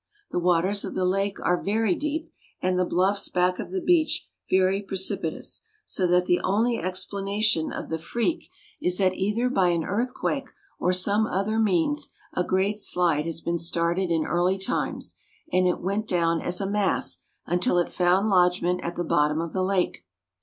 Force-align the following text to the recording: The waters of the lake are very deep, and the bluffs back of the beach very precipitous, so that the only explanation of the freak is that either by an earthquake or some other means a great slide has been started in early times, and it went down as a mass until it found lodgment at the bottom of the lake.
The 0.31 0.39
waters 0.39 0.83
of 0.83 0.95
the 0.95 1.05
lake 1.05 1.39
are 1.43 1.61
very 1.61 1.93
deep, 1.93 2.31
and 2.59 2.79
the 2.79 2.87
bluffs 2.87 3.29
back 3.29 3.59
of 3.59 3.69
the 3.69 3.83
beach 3.83 4.27
very 4.49 4.81
precipitous, 4.81 5.61
so 5.85 6.07
that 6.07 6.25
the 6.25 6.39
only 6.39 6.79
explanation 6.79 7.71
of 7.71 7.89
the 7.89 7.99
freak 7.99 8.49
is 8.81 8.97
that 8.97 9.13
either 9.13 9.47
by 9.47 9.67
an 9.67 9.83
earthquake 9.83 10.49
or 10.79 10.91
some 10.91 11.27
other 11.27 11.59
means 11.59 12.09
a 12.33 12.43
great 12.43 12.79
slide 12.79 13.27
has 13.27 13.41
been 13.41 13.59
started 13.59 14.09
in 14.09 14.25
early 14.25 14.57
times, 14.57 15.17
and 15.53 15.67
it 15.67 15.79
went 15.81 16.07
down 16.07 16.41
as 16.41 16.59
a 16.59 16.67
mass 16.67 17.19
until 17.45 17.77
it 17.77 17.91
found 17.91 18.27
lodgment 18.27 18.79
at 18.83 18.95
the 18.95 19.03
bottom 19.03 19.39
of 19.39 19.53
the 19.53 19.61
lake. 19.63 20.03